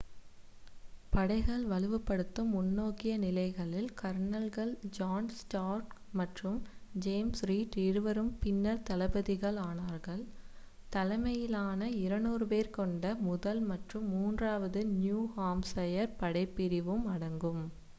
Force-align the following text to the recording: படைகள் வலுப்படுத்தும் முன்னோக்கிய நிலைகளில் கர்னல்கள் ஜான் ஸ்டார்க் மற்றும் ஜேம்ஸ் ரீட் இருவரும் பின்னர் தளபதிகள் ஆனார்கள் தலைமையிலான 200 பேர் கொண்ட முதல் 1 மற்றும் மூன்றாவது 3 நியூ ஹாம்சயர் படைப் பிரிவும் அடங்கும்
படைகள் 1.13 1.65
வலுப்படுத்தும் 1.71 2.49
முன்னோக்கிய 2.53 3.13
நிலைகளில் 3.19 3.89
கர்னல்கள் 3.99 4.71
ஜான் 4.97 5.29
ஸ்டார்க் 5.35 5.91
மற்றும் 6.13 6.57
ஜேம்ஸ் 6.99 7.43
ரீட் 7.49 7.77
இருவரும் 7.83 8.33
பின்னர் 8.39 8.83
தளபதிகள் 8.89 9.59
ஆனார்கள் 9.67 10.23
தலைமையிலான 10.91 11.79
200 12.01 12.51
பேர் 12.51 12.75
கொண்ட 12.79 13.05
முதல் 13.23 13.63
1 13.63 13.73
மற்றும் 13.73 14.07
மூன்றாவது 14.15 14.81
3 14.87 14.99
நியூ 14.99 15.21
ஹாம்சயர் 15.37 16.13
படைப் 16.19 16.55
பிரிவும் 16.57 17.07
அடங்கும் 17.15 17.63